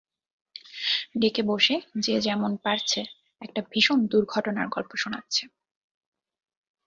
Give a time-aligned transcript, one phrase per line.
[1.21, 2.99] ডেকে বসে যে যেমন পারছে,
[3.41, 5.43] একটা ভীষণ দুর্ঘটনার গল্প শোনাচ্ছে।